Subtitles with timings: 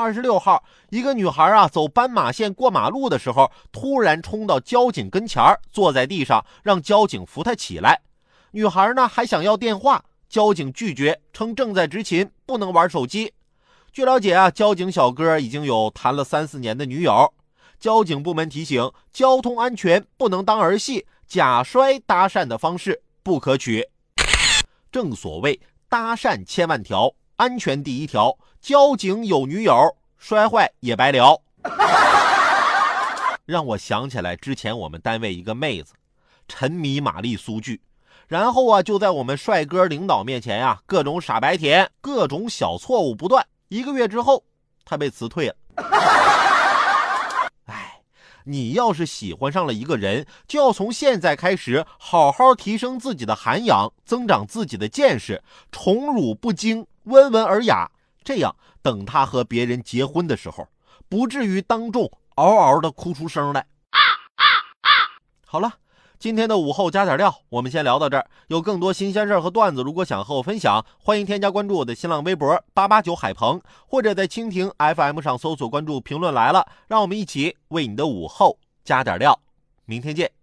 [0.00, 8.00] 二十六号，一个女孩啊走斑马线过马路的时候，突然冲到交警跟前儿，坐在地上，让交警扶她起来。
[8.52, 13.34] 女孩呢还想要电话，交警拒绝，称正在执勤，不能玩手机。
[13.92, 17.34] 据了解啊，交警小哥已经有谈了三四年的女友。
[17.78, 23.86] 交警部门提醒：交通安全不能当儿戏，假摔搭讪的方式不可取。
[24.90, 25.60] 正所谓
[25.90, 28.38] 搭讪千万条，安全第一条。
[28.60, 31.40] 交警有女友，摔坏也白聊。
[33.46, 35.94] 让我想起来之前我们单位一个妹子，
[36.46, 37.80] 沉迷玛丽苏剧，
[38.28, 43.44] 然后啊就在我们帅哥领导面前呀各种傻白甜，各种小错误不断。
[43.68, 44.44] 一个月之后，
[44.84, 45.56] 她被辞退了。
[47.64, 48.02] 哎，
[48.44, 55.42] 你要是喜欢上了一个人，就要从现在开始好好提升自己的涵养，增长自己的见识，
[55.72, 57.90] 宠辱不惊，温文尔雅。
[58.22, 60.66] 这样，等他和别人结婚的时候，
[61.08, 63.60] 不至于当众嗷嗷的哭出声来。
[63.90, 63.98] 啊
[64.36, 64.44] 啊
[64.82, 64.88] 啊
[65.46, 65.72] 好了，
[66.18, 68.26] 今天的午后加点料，我们先聊到这儿。
[68.48, 79.40] 有更多新鲜事儿和段子，如果想和我分享，欢迎添加关注我的新浪微博八八九海鹏，或者在蜻蜓 FM 上搜索关注“评论来了”，让我们一起为你的午后加点料。
[79.86, 80.39] 明天见。